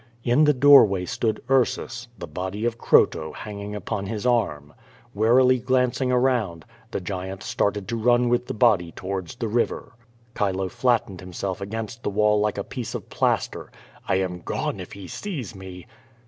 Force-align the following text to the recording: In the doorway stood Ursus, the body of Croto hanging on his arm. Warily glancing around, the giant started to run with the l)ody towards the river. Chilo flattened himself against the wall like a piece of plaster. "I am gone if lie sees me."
In 0.23 0.45
the 0.45 0.53
doorway 0.55 1.05
stood 1.05 1.43
Ursus, 1.47 2.07
the 2.17 2.25
body 2.25 2.65
of 2.65 2.79
Croto 2.79 3.35
hanging 3.35 3.79
on 3.89 4.07
his 4.07 4.25
arm. 4.25 4.73
Warily 5.13 5.59
glancing 5.59 6.11
around, 6.11 6.65
the 6.89 6.99
giant 6.99 7.43
started 7.43 7.87
to 7.87 7.97
run 8.01 8.27
with 8.27 8.47
the 8.47 8.55
l)ody 8.55 8.95
towards 8.95 9.35
the 9.35 9.47
river. 9.47 9.93
Chilo 10.35 10.69
flattened 10.69 11.19
himself 11.21 11.61
against 11.61 12.01
the 12.01 12.09
wall 12.09 12.39
like 12.39 12.57
a 12.57 12.63
piece 12.63 12.95
of 12.95 13.11
plaster. 13.11 13.71
"I 14.07 14.15
am 14.15 14.41
gone 14.41 14.79
if 14.79 14.95
lie 14.95 15.05
sees 15.05 15.53
me." 15.53 15.85